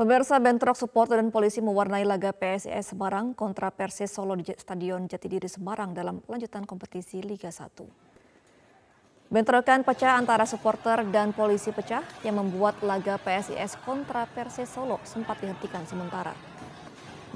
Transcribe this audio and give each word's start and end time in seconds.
Pemirsa 0.00 0.40
bentrok 0.40 0.80
supporter 0.80 1.20
dan 1.20 1.28
polisi 1.28 1.60
mewarnai 1.60 2.08
laga 2.08 2.32
PSIS 2.32 2.96
Semarang 2.96 3.36
kontra 3.36 3.68
Persis 3.68 4.08
Solo 4.08 4.32
di 4.32 4.48
Stadion 4.48 5.04
Jatidiri 5.04 5.44
Semarang 5.44 5.92
dalam 5.92 6.24
lanjutan 6.24 6.64
kompetisi 6.64 7.20
Liga 7.20 7.52
1. 7.52 9.28
Bentrokan 9.28 9.84
pecah 9.84 10.16
antara 10.16 10.48
supporter 10.48 11.04
dan 11.12 11.36
polisi 11.36 11.68
pecah 11.68 12.00
yang 12.24 12.40
membuat 12.40 12.80
laga 12.80 13.20
PSIS 13.20 13.76
kontra 13.84 14.24
Persis 14.24 14.72
Solo 14.72 14.96
sempat 15.04 15.36
dihentikan 15.44 15.84
sementara. 15.84 16.32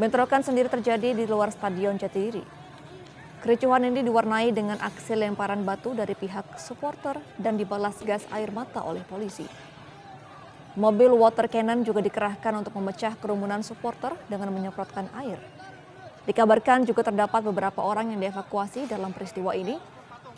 Bentrokan 0.01 0.41
sendiri 0.41 0.73
terjadi 0.73 1.12
di 1.12 1.29
luar 1.29 1.53
Stadion 1.53 2.01
Jatidiri. 2.01 2.49
Kericuhan 3.45 3.93
ini 3.93 4.01
diwarnai 4.01 4.57
dengan 4.57 4.81
aksi 4.81 5.12
lemparan 5.21 5.69
batu 5.69 5.93
dari 5.93 6.16
pihak 6.16 6.57
supporter 6.57 7.21
dan 7.37 7.60
dibalas 7.60 8.01
gas 8.09 8.24
air 8.33 8.49
mata 8.49 8.80
oleh 8.88 9.05
polisi. 9.05 9.73
Mobil 10.74 11.06
water 11.14 11.46
cannon 11.46 11.87
juga 11.87 12.02
dikerahkan 12.02 12.51
untuk 12.59 12.74
memecah 12.74 13.15
kerumunan 13.23 13.62
supporter 13.62 14.10
dengan 14.27 14.51
menyemprotkan 14.51 15.06
air. 15.23 15.38
Dikabarkan 16.27 16.82
juga 16.82 17.06
terdapat 17.06 17.46
beberapa 17.46 17.78
orang 17.78 18.10
yang 18.10 18.19
dievakuasi 18.19 18.91
dalam 18.91 19.15
peristiwa 19.15 19.55
ini, 19.55 19.79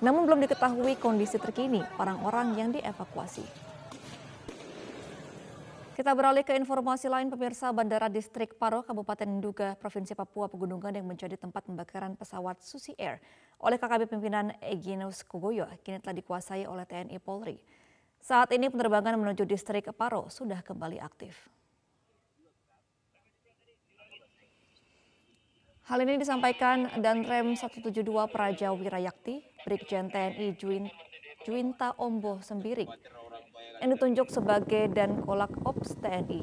namun 0.05 0.29
belum 0.29 0.45
diketahui 0.45 1.01
kondisi 1.01 1.41
terkini 1.41 1.81
orang-orang 1.97 2.53
yang 2.53 2.69
dievakuasi. 2.69 3.49
Kita 5.97 6.13
beralih 6.13 6.45
ke 6.45 6.53
informasi 6.53 7.09
lain 7.09 7.33
pemirsa 7.33 7.73
Bandara 7.73 8.13
Distrik 8.13 8.61
Paro, 8.61 8.85
Kabupaten 8.85 9.25
Nduga, 9.25 9.81
Provinsi 9.81 10.13
Papua 10.13 10.53
Pegunungan 10.53 10.93
yang 10.93 11.09
menjadi 11.09 11.41
tempat 11.41 11.65
pembakaran 11.65 12.13
pesawat 12.13 12.61
Susi 12.61 12.93
Air 13.01 13.25
oleh 13.57 13.81
KKB 13.81 14.05
pimpinan 14.05 14.53
Eginus 14.61 15.25
Kogoyo 15.25 15.65
kini 15.81 15.97
telah 16.05 16.13
dikuasai 16.13 16.69
oleh 16.69 16.85
TNI 16.85 17.17
Polri. 17.25 17.57
Saat 18.27 18.51
ini 18.59 18.67
penerbangan 18.67 19.15
menuju 19.15 19.47
distrik 19.47 19.87
Paro 19.95 20.27
sudah 20.27 20.59
kembali 20.59 20.99
aktif. 20.99 21.47
Hal 25.87 26.03
ini 26.03 26.19
disampaikan 26.19 26.91
dan 26.99 27.23
Rem 27.23 27.55
172 27.55 28.03
Praja 28.27 28.75
Wirayakti, 28.75 29.47
Brigjen 29.63 30.11
TNI 30.11 30.59
Juin, 30.59 30.91
Juinta 31.47 31.95
Ombo 31.95 32.43
Sembiring, 32.43 32.91
yang 33.79 33.95
ditunjuk 33.95 34.27
sebagai 34.35 34.91
dan 34.91 35.23
kolak 35.23 35.55
ops 35.63 35.95
TNI. 36.03 36.43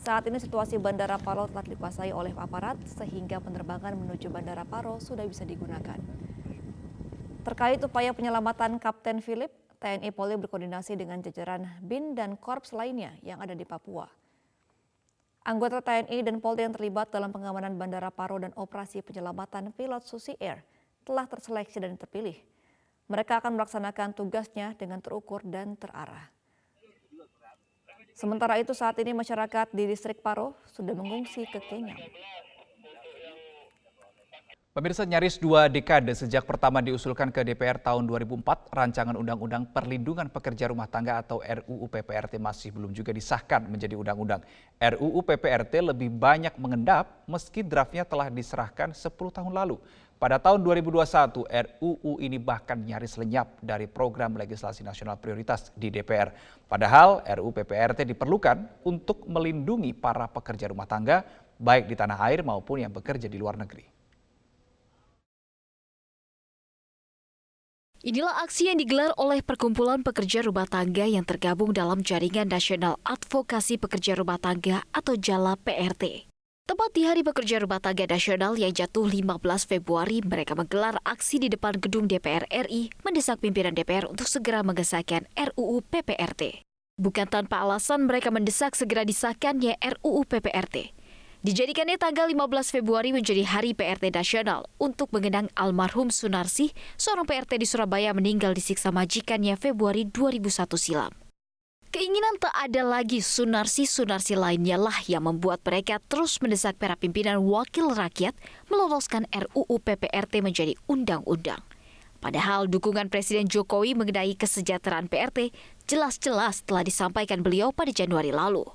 Saat 0.00 0.32
ini 0.32 0.40
situasi 0.40 0.80
Bandara 0.80 1.20
Paro 1.20 1.44
telah 1.44 1.60
dikuasai 1.60 2.08
oleh 2.16 2.32
aparat 2.40 2.80
sehingga 2.88 3.36
penerbangan 3.36 3.92
menuju 4.00 4.32
Bandara 4.32 4.64
Paro 4.64 4.96
sudah 4.96 5.28
bisa 5.28 5.44
digunakan. 5.44 6.00
Terkait 7.44 7.84
upaya 7.84 8.16
penyelamatan 8.16 8.80
Kapten 8.80 9.20
Philip, 9.20 9.52
TNI 9.80 10.12
Polri 10.12 10.36
berkoordinasi 10.36 10.92
dengan 10.92 11.24
jajaran 11.24 11.64
BIN 11.80 12.12
dan 12.12 12.36
korps 12.36 12.76
lainnya 12.76 13.16
yang 13.24 13.40
ada 13.40 13.56
di 13.56 13.64
Papua. 13.64 14.04
Anggota 15.40 15.80
TNI 15.80 16.20
dan 16.20 16.36
Polri 16.36 16.68
yang 16.68 16.76
terlibat 16.76 17.08
dalam 17.08 17.32
pengamanan 17.32 17.80
Bandara 17.80 18.12
Paro 18.12 18.36
dan 18.36 18.52
operasi 18.60 19.00
penyelamatan 19.00 19.72
pilot 19.72 20.04
Susi 20.04 20.36
Air 20.36 20.60
telah 21.00 21.24
terseleksi 21.24 21.80
dan 21.80 21.96
terpilih. 21.96 22.36
Mereka 23.08 23.40
akan 23.40 23.56
melaksanakan 23.56 24.12
tugasnya 24.12 24.76
dengan 24.76 25.00
terukur 25.00 25.40
dan 25.42 25.74
terarah. 25.80 26.28
Sementara 28.12 28.60
itu 28.60 28.76
saat 28.76 29.00
ini 29.00 29.16
masyarakat 29.16 29.72
di 29.72 29.88
distrik 29.88 30.20
Paro 30.20 30.52
sudah 30.68 30.92
mengungsi 30.92 31.48
ke 31.48 31.56
Kenyam. 31.72 31.96
Pemirsa 34.70 35.02
nyaris 35.02 35.34
dua 35.42 35.66
dekade 35.66 36.14
sejak 36.14 36.46
pertama 36.46 36.78
diusulkan 36.78 37.34
ke 37.34 37.42
DPR 37.42 37.82
tahun 37.82 38.06
2004, 38.06 38.70
rancangan 38.70 39.18
Undang-Undang 39.18 39.74
Perlindungan 39.74 40.30
Pekerja 40.30 40.70
Rumah 40.70 40.86
Tangga 40.86 41.18
atau 41.18 41.42
RUU 41.42 41.90
PPRT 41.90 42.38
masih 42.38 42.70
belum 42.70 42.94
juga 42.94 43.10
disahkan 43.10 43.66
menjadi 43.66 43.98
undang-undang. 43.98 44.38
RUU 44.78 45.26
PPRT 45.26 45.90
lebih 45.90 46.14
banyak 46.14 46.54
mengendap 46.54 47.26
meski 47.26 47.66
draftnya 47.66 48.06
telah 48.06 48.30
diserahkan 48.30 48.94
10 48.94 49.10
tahun 49.10 49.50
lalu. 49.50 49.74
Pada 50.22 50.38
tahun 50.38 50.62
2021, 50.62 51.50
RUU 51.50 52.22
ini 52.22 52.38
bahkan 52.38 52.78
nyaris 52.78 53.18
lenyap 53.18 53.58
dari 53.58 53.90
program 53.90 54.38
legislasi 54.38 54.86
nasional 54.86 55.18
prioritas 55.18 55.74
di 55.74 55.90
DPR. 55.90 56.30
Padahal 56.70 57.26
RUU 57.26 57.50
PPRT 57.58 58.06
diperlukan 58.06 58.86
untuk 58.86 59.26
melindungi 59.26 59.90
para 59.98 60.30
pekerja 60.30 60.70
rumah 60.70 60.86
tangga, 60.86 61.26
baik 61.58 61.90
di 61.90 61.98
tanah 61.98 62.22
air 62.30 62.46
maupun 62.46 62.86
yang 62.86 62.94
bekerja 62.94 63.26
di 63.26 63.34
luar 63.34 63.58
negeri. 63.58 63.98
Inilah 68.00 68.32
aksi 68.48 68.72
yang 68.72 68.80
digelar 68.80 69.12
oleh 69.20 69.44
Perkumpulan 69.44 70.00
Pekerja 70.00 70.40
Rumah 70.40 70.64
Tangga 70.64 71.04
yang 71.04 71.20
tergabung 71.20 71.76
dalam 71.76 72.00
Jaringan 72.00 72.48
Nasional 72.48 72.96
Advokasi 73.04 73.76
Pekerja 73.76 74.16
Rumah 74.16 74.40
Tangga 74.40 74.88
atau 74.88 75.20
JALA 75.20 75.60
PRT. 75.60 76.24
Tepat 76.64 76.90
di 76.96 77.04
Hari 77.04 77.20
Pekerja 77.20 77.60
Rumah 77.60 77.76
Tangga 77.76 78.08
Nasional 78.08 78.56
yang 78.56 78.72
jatuh 78.72 79.04
15 79.04 79.44
Februari, 79.68 80.24
mereka 80.24 80.56
menggelar 80.56 80.96
aksi 81.04 81.44
di 81.44 81.52
depan 81.52 81.76
gedung 81.76 82.08
DPR 82.08 82.48
RI 82.48 82.88
mendesak 83.04 83.44
pimpinan 83.44 83.76
DPR 83.76 84.08
untuk 84.08 84.32
segera 84.32 84.64
mengesahkan 84.64 85.28
RUU 85.36 85.84
PPRT. 85.92 86.64
Bukan 86.96 87.28
tanpa 87.28 87.60
alasan 87.60 88.08
mereka 88.08 88.32
mendesak 88.32 88.80
segera 88.80 89.04
disahkannya 89.04 89.76
RUU 89.76 90.24
PPRT. 90.24 90.96
Dijadikannya 91.40 91.96
tanggal 91.96 92.28
15 92.28 92.68
Februari 92.68 93.16
menjadi 93.16 93.48
Hari 93.48 93.72
PRT 93.72 94.12
Nasional 94.12 94.68
untuk 94.76 95.08
mengenang 95.08 95.48
almarhum 95.56 96.12
Sunarsi, 96.12 96.76
seorang 97.00 97.24
PRT 97.24 97.56
di 97.56 97.64
Surabaya 97.64 98.12
meninggal 98.12 98.52
disiksa 98.52 98.92
majikannya 98.92 99.56
Februari 99.56 100.04
2001 100.04 100.76
silam. 100.76 101.08
Keinginan 101.88 102.36
tak 102.36 102.52
ada 102.52 102.84
lagi 102.84 103.24
Sunarsi-Sunarsi 103.24 104.36
lainnya 104.36 104.76
lah 104.76 105.00
yang 105.08 105.24
membuat 105.24 105.64
mereka 105.64 105.96
terus 106.12 106.36
mendesak 106.44 106.76
para 106.76 106.92
pimpinan 106.92 107.40
wakil 107.40 107.88
rakyat 107.88 108.36
meloloskan 108.68 109.24
RUU 109.32 109.80
PPRT 109.80 110.44
menjadi 110.44 110.76
undang-undang. 110.92 111.64
Padahal 112.20 112.68
dukungan 112.68 113.08
Presiden 113.08 113.48
Jokowi 113.48 113.96
mengenai 113.96 114.36
kesejahteraan 114.36 115.08
PRT 115.08 115.56
jelas-jelas 115.88 116.68
telah 116.68 116.84
disampaikan 116.84 117.40
beliau 117.40 117.72
pada 117.72 117.96
Januari 117.96 118.28
lalu. 118.28 118.68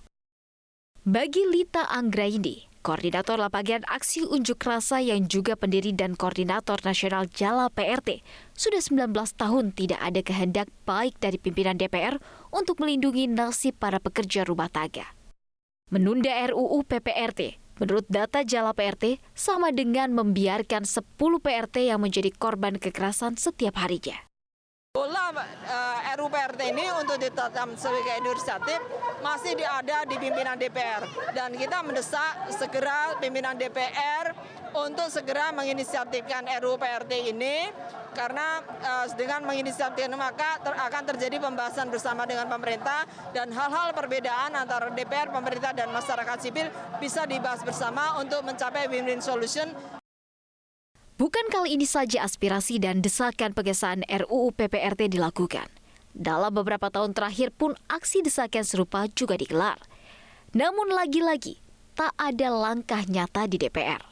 Bagi 1.05 1.45
Lita 1.45 1.85
Anggraini, 1.85 2.65
Koordinator 2.81 3.37
Lapangan 3.37 3.85
Aksi 3.85 4.25
Unjuk 4.25 4.57
Rasa 4.65 4.97
yang 4.97 5.29
juga 5.29 5.53
pendiri 5.53 5.93
dan 5.93 6.17
Koordinator 6.17 6.81
Nasional 6.81 7.29
Jala 7.29 7.69
PRT, 7.69 8.25
sudah 8.57 8.81
19 8.81 9.13
tahun 9.37 9.69
tidak 9.77 10.01
ada 10.01 10.25
kehendak 10.25 10.65
baik 10.89 11.13
dari 11.21 11.37
pimpinan 11.37 11.77
DPR 11.77 12.17
untuk 12.49 12.81
melindungi 12.81 13.29
nasib 13.29 13.77
para 13.77 14.01
pekerja 14.01 14.49
rumah 14.49 14.65
tangga. 14.65 15.05
Menunda 15.93 16.33
RUU 16.49 16.81
PPRT, 16.89 17.61
menurut 17.77 18.09
data 18.09 18.41
Jala 18.41 18.73
PRT, 18.73 19.21
sama 19.37 19.69
dengan 19.69 20.09
membiarkan 20.09 20.89
10 20.89 21.05
PRT 21.21 21.85
yang 21.85 22.01
menjadi 22.01 22.33
korban 22.33 22.81
kekerasan 22.81 23.37
setiap 23.37 23.77
harinya. 23.77 24.25
Bola 24.95 25.27
uh, 25.27 25.43
eh, 26.07 26.15
RUPRT 26.15 26.71
ini 26.71 26.87
untuk 26.95 27.19
ditetapkan 27.19 27.75
sebagai 27.75 28.15
inisiatif 28.15 28.79
masih 29.19 29.59
ada 29.59 30.07
di 30.07 30.15
pimpinan 30.15 30.55
DPR 30.55 31.03
dan 31.35 31.51
kita 31.51 31.83
mendesak 31.83 32.47
segera 32.55 33.11
pimpinan 33.19 33.59
DPR 33.59 34.31
untuk 34.71 35.11
segera 35.11 35.51
menginisiatifkan 35.51 36.47
RUPRT 36.47 37.11
ini 37.27 37.67
karena 38.15 38.63
uh, 38.63 39.03
dengan 39.19 39.43
menginisiatifkan 39.43 40.15
maka 40.15 40.63
ter 40.63 40.71
akan 40.71 41.03
terjadi 41.11 41.43
pembahasan 41.43 41.91
bersama 41.91 42.23
dengan 42.23 42.47
pemerintah 42.47 43.03
dan 43.35 43.51
hal-hal 43.51 43.91
perbedaan 43.91 44.55
antara 44.55 44.95
DPR, 44.95 45.27
pemerintah 45.27 45.75
dan 45.75 45.91
masyarakat 45.91 46.39
sipil 46.39 46.71
bisa 47.03 47.27
dibahas 47.27 47.59
bersama 47.67 48.15
untuk 48.23 48.47
mencapai 48.47 48.87
win-win 48.87 49.19
solution 49.19 49.67
Bukan 51.15 51.47
kali 51.47 51.79
ini 51.79 51.87
saja 51.87 52.27
aspirasi 52.27 52.75
dan 52.75 52.99
desakan 52.99 53.55
pengesahan 53.55 54.03
RUU 54.03 54.51
PPRT 54.51 55.15
dilakukan. 55.15 55.71
Dalam 56.11 56.51
beberapa 56.51 56.91
tahun 56.91 57.15
terakhir 57.15 57.55
pun 57.55 57.71
aksi 57.87 58.19
desakan 58.19 58.67
serupa 58.67 59.07
juga 59.07 59.39
digelar. 59.39 59.79
Namun 60.51 60.91
lagi-lagi, 60.91 61.63
tak 61.95 62.11
ada 62.19 62.51
langkah 62.51 63.07
nyata 63.07 63.47
di 63.47 63.55
DPR. 63.55 64.03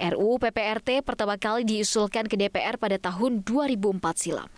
RUU 0.00 0.40
PPRT 0.40 1.04
pertama 1.04 1.36
kali 1.36 1.68
diusulkan 1.68 2.24
ke 2.24 2.40
DPR 2.40 2.80
pada 2.80 2.96
tahun 2.96 3.44
2004 3.44 4.00
silam. 4.16 4.48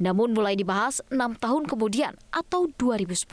Namun 0.00 0.32
mulai 0.32 0.56
dibahas 0.56 1.04
enam 1.12 1.36
tahun 1.36 1.68
kemudian 1.68 2.16
atau 2.32 2.72
2010. 2.80 3.28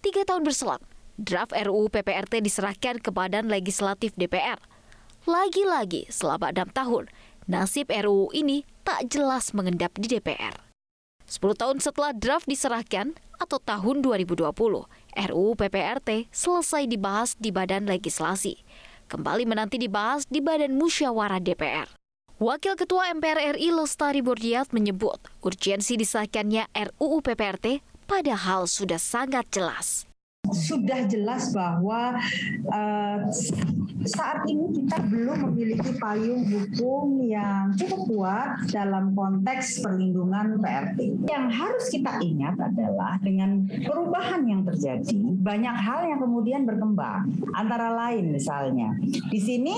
Tiga 0.00 0.24
tahun 0.24 0.40
berselang, 0.40 0.80
draft 1.20 1.52
RUU 1.52 1.92
PPRT 1.92 2.40
diserahkan 2.40 2.96
ke 2.96 3.12
Badan 3.12 3.52
Legislatif 3.52 4.16
DPR– 4.16 4.56
lagi-lagi 5.28 6.08
selama 6.08 6.48
enam 6.48 6.72
tahun, 6.72 7.04
nasib 7.44 7.92
RUU 7.92 8.32
ini 8.32 8.64
tak 8.80 9.12
jelas 9.12 9.52
mengendap 9.52 9.92
di 10.00 10.08
DPR. 10.08 10.56
10 11.28 11.60
tahun 11.60 11.76
setelah 11.84 12.16
draft 12.16 12.48
diserahkan 12.48 13.12
atau 13.36 13.60
tahun 13.60 14.00
2020, 14.00 14.48
RUU 15.28 15.50
PPRT 15.52 16.32
selesai 16.32 16.88
dibahas 16.88 17.36
di 17.36 17.52
Badan 17.52 17.84
Legislasi. 17.84 18.64
Kembali 19.12 19.44
menanti 19.44 19.76
dibahas 19.76 20.24
di 20.24 20.40
Badan 20.40 20.80
Musyawarah 20.80 21.44
DPR. 21.44 21.92
Wakil 22.40 22.80
Ketua 22.80 23.12
MPR 23.12 23.60
RI 23.60 23.68
Lestari 23.68 24.24
Bordiat 24.24 24.72
menyebut 24.72 25.20
urgensi 25.44 26.00
disahkannya 26.00 26.72
RUU 26.72 27.20
PPRT 27.20 27.84
padahal 28.08 28.64
sudah 28.64 28.96
sangat 28.96 29.44
jelas. 29.52 30.07
Sudah 30.46 31.04
jelas 31.08 31.52
bahwa 31.52 32.16
uh, 32.72 33.18
saat 34.06 34.46
ini 34.46 34.70
kita 34.72 35.02
belum 35.10 35.50
memiliki 35.50 35.98
payung 35.98 36.46
hukum 36.46 37.18
yang 37.26 37.74
cukup 37.74 38.00
kuat 38.08 38.48
dalam 38.70 39.12
konteks 39.12 39.82
perlindungan 39.82 40.62
PRT. 40.62 41.26
Yang 41.26 41.46
harus 41.52 41.84
kita 41.90 42.12
ingat 42.22 42.56
adalah 42.56 43.18
dengan 43.20 43.66
perubahan 43.66 44.46
yang 44.46 44.62
terjadi, 44.64 45.27
banyak 45.48 45.76
hal 45.80 46.04
yang 46.04 46.20
kemudian 46.20 46.68
berkembang. 46.68 47.24
Antara 47.56 47.88
lain 47.96 48.36
misalnya, 48.36 48.92
di 49.32 49.40
sini 49.40 49.72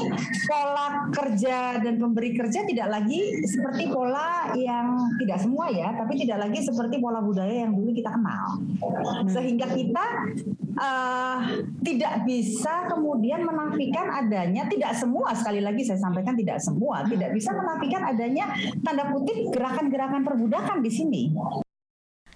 pola 0.50 1.06
kerja 1.14 1.78
dan 1.78 2.02
pemberi 2.02 2.34
kerja 2.34 2.66
tidak 2.66 2.90
lagi 2.90 3.38
seperti 3.46 3.86
pola 3.86 4.50
yang 4.58 4.98
tidak 5.22 5.38
semua 5.38 5.70
ya, 5.70 5.94
tapi 5.94 6.18
tidak 6.18 6.42
lagi 6.42 6.58
seperti 6.66 6.98
pola 6.98 7.22
budaya 7.22 7.70
yang 7.70 7.78
dulu 7.78 7.94
kita 7.94 8.10
kenal. 8.10 8.58
Sehingga 9.30 9.70
kita 9.70 10.04
uh, 10.74 11.38
tidak 11.86 12.26
bisa 12.26 12.90
kemudian 12.90 13.46
menafikan 13.46 14.10
adanya 14.10 14.66
tidak 14.66 14.98
semua 14.98 15.30
sekali 15.38 15.62
lagi 15.62 15.86
saya 15.86 16.02
sampaikan 16.02 16.34
tidak 16.34 16.58
semua 16.58 17.06
tidak 17.06 17.30
bisa 17.30 17.54
menafikan 17.54 18.02
adanya 18.10 18.50
tanda 18.82 19.06
kutip 19.14 19.54
gerakan-gerakan 19.54 20.26
perbudakan 20.26 20.82
di 20.82 20.90
sini. 20.90 21.22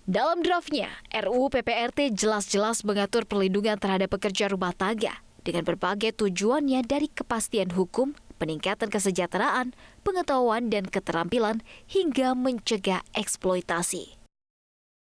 Dalam 0.04 0.44
draftnya, 0.44 0.92
RUU 1.16 1.48
PPRT 1.48 2.12
jelas-jelas 2.12 2.84
mengatur 2.84 3.24
perlindungan 3.24 3.80
terhadap 3.80 4.12
pekerja 4.12 4.52
rumah 4.52 4.76
tangga 4.76 5.24
dengan 5.48 5.64
berbagai 5.64 6.12
tujuannya 6.20 6.84
dari 6.84 7.08
kepastian 7.08 7.72
hukum, 7.72 8.12
peningkatan 8.36 8.92
kesejahteraan, 8.92 9.72
pengetahuan 10.04 10.68
dan 10.68 10.92
keterampilan 10.92 11.64
hingga 11.88 12.36
mencegah 12.36 13.00
eksploitasi. 13.16 14.20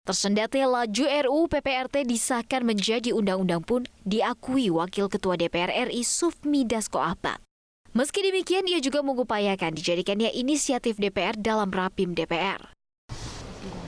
Tersendatnya 0.07 0.71
laju 0.71 1.03
RUU 1.03 1.51
PPRT 1.51 2.07
disahkan 2.07 2.63
menjadi 2.63 3.11
undang-undang 3.11 3.63
pun 3.63 3.83
diakui 4.07 4.71
Wakil 4.71 5.11
Ketua 5.11 5.35
DPR 5.35 5.91
RI 5.91 6.03
Sufmi 6.07 6.63
Dasko 6.63 6.99
Ahmad. 6.99 7.43
Meski 7.91 8.23
demikian, 8.23 8.67
ia 8.71 8.79
juga 8.79 9.03
mengupayakan 9.03 9.75
dijadikannya 9.75 10.31
inisiatif 10.31 10.95
DPR 10.95 11.35
dalam 11.35 11.71
Rapim 11.75 12.15
DPR. 12.15 12.72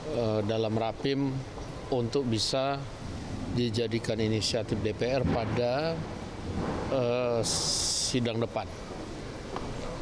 Uh, 0.06 0.38
dalam 0.46 0.70
Rapim 0.78 1.34
untuk 1.90 2.30
bisa 2.30 2.78
dijadikan 3.58 4.20
inisiatif 4.22 4.78
DPR 4.78 5.26
pada 5.26 5.98
uh, 6.94 7.42
sidang 7.42 8.38
depan 8.38 8.70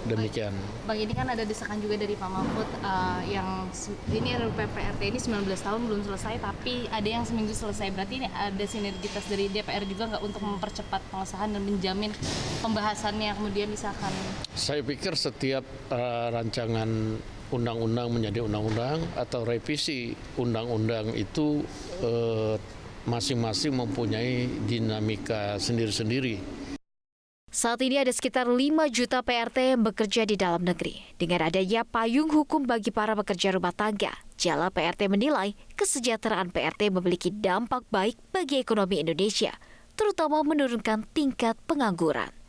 demikian. 0.05 0.53
Bang 0.85 1.01
ini 1.01 1.17
kan 1.17 1.25
ada 1.33 1.43
desakan 1.49 1.81
juga 1.81 1.97
dari 1.97 2.13
Pak 2.13 2.29
Mahfud 2.29 2.69
uh, 2.85 3.21
yang 3.25 3.65
ini 4.13 4.37
RUU 4.37 4.53
PPRT 4.53 5.01
ini 5.09 5.19
19 5.19 5.49
tahun 5.49 5.81
belum 5.89 6.05
selesai 6.05 6.45
tapi 6.45 6.85
ada 6.93 7.09
yang 7.09 7.25
seminggu 7.25 7.57
selesai 7.57 7.89
berarti 7.89 8.21
ini 8.21 8.29
ada 8.29 8.65
sinergitas 8.69 9.25
dari 9.27 9.49
DPR 9.49 9.89
juga 9.89 10.13
nggak 10.13 10.23
untuk 10.23 10.43
mempercepat 10.45 11.01
pengesahan 11.09 11.57
dan 11.57 11.63
menjamin 11.65 12.13
pembahasannya 12.61 13.33
kemudian 13.33 13.73
disahkan. 13.73 14.13
Saya 14.53 14.85
pikir 14.85 15.17
setiap 15.17 15.65
uh, 15.89 16.29
rancangan 16.31 17.17
undang-undang 17.55 18.11
menjadi 18.11 18.43
undang-undang 18.43 18.99
atau 19.15 19.47
revisi 19.47 20.13
undang-undang 20.37 21.15
itu 21.15 21.63
uh, 22.03 22.59
masing-masing 23.07 23.79
mempunyai 23.79 24.49
dinamika 24.67 25.57
sendiri-sendiri 25.61 26.65
saat 27.55 27.79
ini 27.87 28.03
ada 28.03 28.11
sekitar 28.11 28.51
5 28.51 28.59
juta 28.91 29.23
PRT 29.23 29.79
yang 29.79 29.87
bekerja 29.87 30.27
di 30.27 30.35
dalam 30.35 30.67
negeri. 30.67 31.07
Dengan 31.15 31.47
adanya 31.47 31.87
payung 31.87 32.27
hukum 32.27 32.67
bagi 32.67 32.91
para 32.91 33.15
pekerja 33.15 33.55
rumah 33.55 33.71
tangga, 33.71 34.11
Jala 34.35 34.75
PRT 34.75 35.07
menilai 35.07 35.55
kesejahteraan 35.79 36.51
PRT 36.51 36.91
memiliki 36.91 37.31
dampak 37.31 37.87
baik 37.95 38.19
bagi 38.35 38.59
ekonomi 38.59 39.07
Indonesia, 39.07 39.55
terutama 39.95 40.43
menurunkan 40.43 41.07
tingkat 41.15 41.55
pengangguran. 41.71 42.44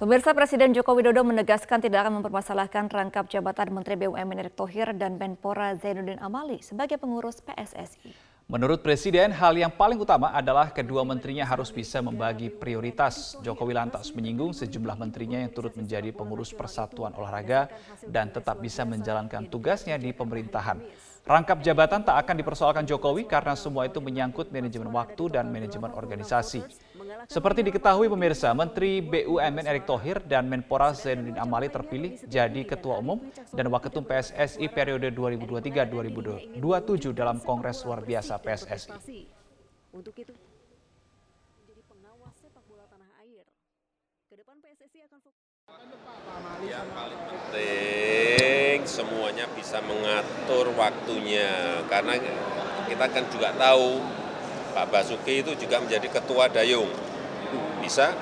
Pemirsa 0.00 0.32
Presiden 0.32 0.72
Joko 0.72 0.96
Widodo 0.96 1.20
menegaskan 1.20 1.84
tidak 1.84 2.08
akan 2.08 2.24
mempermasalahkan 2.24 2.88
rangkap 2.88 3.28
jabatan 3.28 3.68
Menteri 3.68 4.00
BUMN 4.00 4.40
Erick 4.40 4.56
Thohir 4.56 4.96
dan 4.96 5.20
Menpora 5.20 5.76
Zainuddin 5.76 6.16
Amali 6.24 6.56
sebagai 6.64 6.96
pengurus 6.96 7.44
PSSI. 7.44 8.08
Menurut 8.48 8.80
Presiden, 8.80 9.28
hal 9.28 9.52
yang 9.60 9.68
paling 9.68 10.00
utama 10.00 10.32
adalah 10.32 10.72
kedua 10.72 11.04
menterinya 11.04 11.44
harus 11.44 11.68
bisa 11.68 12.00
membagi 12.00 12.48
prioritas. 12.48 13.36
Jokowi 13.44 13.76
lantas 13.76 14.08
menyinggung 14.16 14.56
sejumlah 14.56 14.96
menterinya 14.96 15.36
yang 15.36 15.52
turut 15.52 15.76
menjadi 15.76 16.16
pengurus 16.16 16.56
persatuan 16.56 17.12
olahraga 17.12 17.68
dan 18.08 18.32
tetap 18.32 18.56
bisa 18.56 18.88
menjalankan 18.88 19.52
tugasnya 19.52 20.00
di 20.00 20.16
pemerintahan. 20.16 20.80
Rangkap 21.28 21.60
jabatan 21.60 22.00
tak 22.00 22.16
akan 22.26 22.34
dipersoalkan 22.40 22.84
Jokowi 22.88 23.28
karena 23.28 23.52
semua 23.52 23.84
itu 23.84 24.00
menyangkut 24.00 24.48
manajemen 24.48 24.88
waktu 24.90 25.28
dan 25.28 25.52
manajemen 25.52 25.92
organisasi. 25.92 26.64
Seperti 27.28 27.60
diketahui 27.60 28.08
pemirsa, 28.08 28.56
Menteri 28.56 29.04
BUMN 29.04 29.68
Erick 29.68 29.84
Thohir 29.84 30.24
dan 30.24 30.48
Menpora 30.48 30.96
Zainuddin 30.96 31.36
Amali 31.36 31.68
terpilih 31.68 32.16
jadi 32.24 32.64
Ketua 32.64 32.98
Umum 32.98 33.20
dan 33.52 33.68
Waketum 33.68 34.08
PSSI 34.08 34.66
periode 34.72 35.12
2023-2027 35.12 36.56
dalam 37.12 37.36
Kongres 37.44 37.84
Luar 37.84 38.00
Biasa 38.00 38.40
PSSI. 38.40 38.90
Untuk 39.90 40.14
itu, 40.16 40.32
menjadi 41.60 41.82
pengawas 41.84 42.34
sepak 42.40 42.64
bola 42.64 42.86
tanah 42.88 43.10
air. 43.26 43.44
Ke 44.30 44.34
depan 44.40 44.56
PSSI 44.62 45.04
akan 45.04 45.18
fokus. 45.20 45.44
Yang 46.66 46.88
paling 46.94 47.20
penting 47.28 48.09
semuanya 49.00 49.48
bisa 49.56 49.80
mengatur 49.80 50.68
waktunya. 50.76 51.80
Karena 51.88 52.20
kita 52.84 53.06
kan 53.08 53.24
juga 53.32 53.56
tahu 53.56 54.04
Pak 54.76 54.86
Basuki 54.92 55.40
itu 55.40 55.56
juga 55.56 55.80
menjadi 55.80 56.20
ketua 56.20 56.52
Dayung. 56.52 56.92
Bisa 57.80 58.12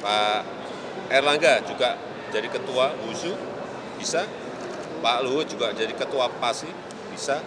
Pak 0.00 0.40
Erlangga 1.12 1.60
juga 1.68 2.00
jadi 2.32 2.48
ketua 2.48 2.96
WUSU 3.04 3.36
bisa 4.00 4.26
Pak 5.04 5.20
Luhut 5.22 5.46
juga 5.46 5.70
jadi 5.76 5.92
ketua 5.92 6.32
PASI. 6.40 6.72
Bisa 7.12 7.44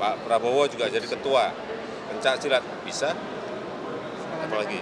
Pak 0.00 0.14
Prabowo 0.24 0.64
juga 0.70 0.88
jadi 0.88 1.04
ketua 1.04 1.52
pencak 2.08 2.38
silat. 2.40 2.64
Bisa 2.86 3.12
apalagi 4.40 4.78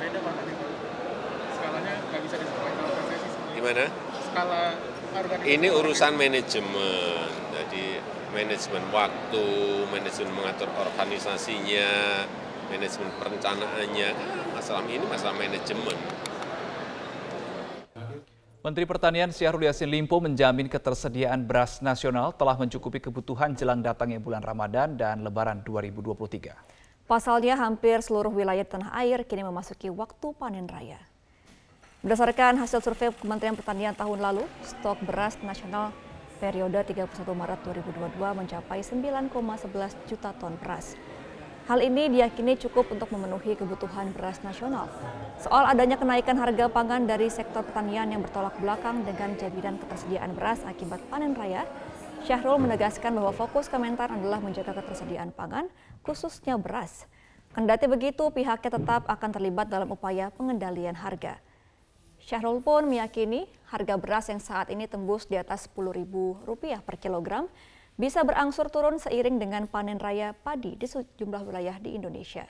gimana 3.68 3.84
ini 5.44 5.68
urusan 5.68 6.16
manajemen 6.16 7.28
jadi 7.52 7.84
manajemen 8.32 8.84
waktu 8.88 9.44
manajemen 9.92 10.32
mengatur 10.32 10.68
organisasinya 10.72 11.88
manajemen 12.68 13.08
perencanaannya, 13.16 14.08
masalah 14.52 14.84
ini 14.84 15.04
masalah 15.08 15.36
manajemen. 15.40 15.96
Menteri 18.58 18.84
Pertanian 18.84 19.32
Syahrul 19.32 19.64
Yassin 19.64 19.88
Limpo 19.88 20.20
menjamin 20.20 20.68
ketersediaan 20.68 21.48
beras 21.48 21.80
nasional 21.80 22.36
telah 22.36 22.58
mencukupi 22.60 23.00
kebutuhan 23.00 23.56
jelang 23.56 23.80
datangnya 23.80 24.20
bulan 24.20 24.44
Ramadan 24.44 24.98
dan 25.00 25.24
Lebaran 25.24 25.64
2023. 25.64 27.08
Pasalnya 27.08 27.56
hampir 27.56 28.04
seluruh 28.04 28.28
wilayah 28.28 28.68
tanah 28.68 28.92
air 29.00 29.24
kini 29.24 29.48
memasuki 29.48 29.88
waktu 29.88 30.36
panen 30.36 30.68
raya. 30.68 31.00
Berdasarkan 31.98 32.62
hasil 32.62 32.78
survei 32.78 33.10
Kementerian 33.10 33.58
Pertanian 33.58 33.90
tahun 33.90 34.22
lalu, 34.22 34.46
stok 34.62 35.02
beras 35.02 35.34
nasional 35.42 35.90
periode 36.38 36.78
31 36.78 37.10
Maret 37.26 37.58
2022 37.66 38.38
mencapai 38.38 38.86
9,11 38.86 40.06
juta 40.06 40.30
ton 40.38 40.54
beras. 40.62 40.94
Hal 41.66 41.82
ini 41.82 42.06
diyakini 42.06 42.54
cukup 42.54 42.94
untuk 42.94 43.10
memenuhi 43.10 43.58
kebutuhan 43.58 44.14
beras 44.14 44.38
nasional. 44.46 44.86
Soal 45.42 45.66
adanya 45.66 45.98
kenaikan 45.98 46.38
harga 46.38 46.70
pangan 46.70 47.02
dari 47.02 47.26
sektor 47.34 47.66
pertanian 47.66 48.14
yang 48.14 48.22
bertolak 48.22 48.54
belakang 48.62 49.02
dengan 49.02 49.34
jaminan 49.34 49.82
ketersediaan 49.82 50.38
beras 50.38 50.62
akibat 50.70 51.02
panen 51.10 51.34
raya, 51.34 51.66
Syahrul 52.22 52.62
menegaskan 52.62 53.10
bahwa 53.18 53.34
fokus 53.34 53.66
Kementan 53.66 54.22
adalah 54.22 54.38
menjaga 54.38 54.70
ketersediaan 54.70 55.34
pangan, 55.34 55.66
khususnya 56.06 56.62
beras. 56.62 57.10
Kendati 57.58 57.90
begitu, 57.90 58.30
pihaknya 58.30 58.70
tetap 58.70 59.02
akan 59.10 59.30
terlibat 59.34 59.66
dalam 59.66 59.90
upaya 59.90 60.30
pengendalian 60.30 60.94
harga. 60.94 61.42
Syahrul 62.28 62.60
pun 62.60 62.84
meyakini 62.84 63.48
harga 63.72 63.96
beras 63.96 64.28
yang 64.28 64.36
saat 64.36 64.68
ini 64.68 64.84
tembus 64.84 65.24
di 65.24 65.40
atas 65.40 65.64
Rp10.000 65.72 66.84
per 66.84 67.00
kilogram 67.00 67.48
bisa 67.96 68.20
berangsur 68.20 68.68
turun 68.68 69.00
seiring 69.00 69.40
dengan 69.40 69.64
panen 69.64 69.96
raya 69.96 70.36
padi 70.36 70.76
di 70.76 70.84
sejumlah 70.84 71.48
wilayah 71.48 71.80
di 71.80 71.96
Indonesia. 71.96 72.44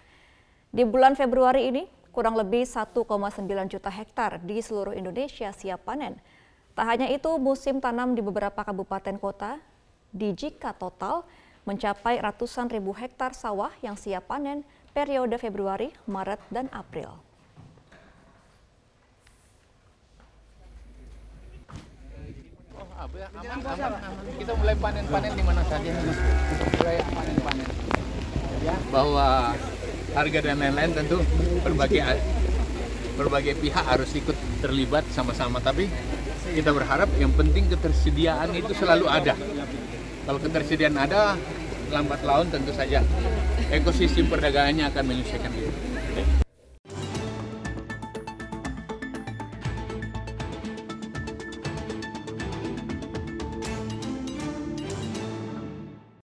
Di 0.75 0.83
bulan 0.83 1.15
Februari 1.15 1.71
ini, 1.71 1.87
kurang 2.11 2.35
lebih 2.35 2.67
1,9 2.67 3.07
juta 3.71 3.87
hektar 3.87 4.43
di 4.43 4.59
seluruh 4.59 4.99
Indonesia 4.99 5.55
siap 5.55 5.87
panen. 5.87 6.19
Tak 6.75 6.83
hanya 6.83 7.07
itu, 7.15 7.39
musim 7.39 7.79
tanam 7.79 8.19
di 8.19 8.21
beberapa 8.21 8.67
kabupaten 8.67 9.15
kota 9.23 9.63
di 10.11 10.35
Jika 10.35 10.75
total 10.75 11.23
mencapai 11.71 12.19
ratusan 12.19 12.67
ribu 12.67 12.91
hektar 12.99 13.31
sawah 13.31 13.71
yang 13.79 13.95
siap 13.95 14.27
panen 14.27 14.67
periode 14.91 15.39
Februari, 15.39 15.95
Maret, 16.11 16.43
dan 16.51 16.67
April. 16.75 17.28
Kita 22.99 24.53
mulai 24.59 24.75
panen-panen 24.75 25.33
di 25.39 25.45
mana 25.47 25.63
saja, 25.71 25.91
mulai 26.03 26.99
panen-panen. 27.07 27.69
Jadi 28.59 28.91
bahwa 28.91 29.55
harga 30.19 30.39
dan 30.43 30.59
lain-lain 30.59 30.91
tentu 30.99 31.23
berbagai 31.63 32.03
berbagai 33.15 33.55
pihak 33.63 33.85
harus 33.87 34.11
ikut 34.19 34.35
terlibat 34.59 35.07
sama-sama 35.15 35.63
tapi 35.63 35.87
kita 36.59 36.75
berharap 36.75 37.07
yang 37.23 37.31
penting 37.39 37.71
ketersediaan 37.71 38.51
itu 38.59 38.75
selalu 38.75 39.07
ada 39.07 39.39
kalau 40.27 40.43
ketersediaan 40.43 40.99
ada 40.99 41.39
lambat 41.95 42.21
laun 42.27 42.51
tentu 42.51 42.75
saja 42.75 43.07
ekosistem 43.71 44.27
perdagangannya 44.27 44.91
akan 44.91 45.03
menyelesaikan 45.07 45.51
itu. 45.55 45.71